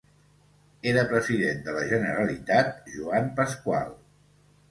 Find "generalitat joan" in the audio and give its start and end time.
1.91-3.31